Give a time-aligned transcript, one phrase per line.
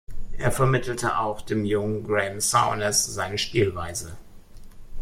[0.35, 4.17] Er vermittelte auch dem jungen Graeme Souness seine Spielweise.